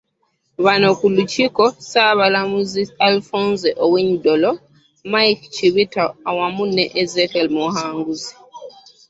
[0.65, 4.51] Bano kuliko; Ssaabalamuzi Alfonse Owiny Dollo,
[5.11, 8.31] Mike Chibita awamu ne Ezekiel Muhanguzi.